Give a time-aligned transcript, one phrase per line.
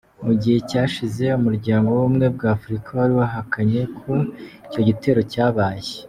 [0.25, 4.11] Mu gihe cyashize umuryango w'ubumwe bw'Afrika wari wahakanye ko
[4.65, 5.83] icyo gitero cyabaye.